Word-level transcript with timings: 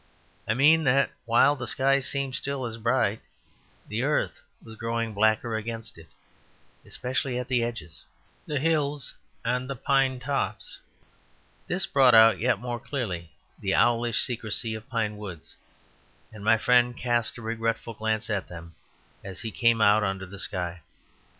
I 0.47 0.55
mean 0.55 0.83
that 0.85 1.11
while 1.25 1.55
the 1.55 1.67
sky 1.67 1.99
seemed 1.99 2.33
still 2.33 2.65
as 2.65 2.77
bright, 2.77 3.21
the 3.87 4.01
earth 4.01 4.41
was 4.63 4.75
growing 4.75 5.13
blacker 5.13 5.55
against 5.55 5.95
it, 5.95 6.07
especially 6.83 7.37
at 7.37 7.47
the 7.47 7.61
edges, 7.63 8.03
the 8.47 8.57
hills 8.59 9.13
and 9.45 9.69
the 9.69 9.75
pine 9.75 10.19
tops. 10.19 10.79
This 11.67 11.85
brought 11.85 12.15
out 12.15 12.39
yet 12.39 12.57
more 12.57 12.79
clearly 12.79 13.31
the 13.59 13.75
owlish 13.75 14.23
secrecy 14.23 14.73
of 14.73 14.89
pine 14.89 15.17
woods; 15.19 15.55
and 16.33 16.43
my 16.43 16.57
friend 16.57 16.97
cast 16.97 17.37
a 17.37 17.43
regretful 17.43 17.93
glance 17.93 18.27
at 18.31 18.47
them 18.47 18.73
as 19.23 19.41
he 19.41 19.51
came 19.51 19.81
out 19.81 20.03
under 20.03 20.25
the 20.25 20.39
sky. 20.39 20.81